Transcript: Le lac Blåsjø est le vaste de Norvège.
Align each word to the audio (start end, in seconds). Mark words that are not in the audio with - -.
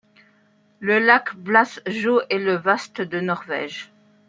Le 0.79 0.97
lac 0.97 1.35
Blåsjø 1.35 2.21
est 2.31 2.39
le 2.39 2.55
vaste 2.55 3.01
de 3.01 3.19
Norvège. 3.19 3.93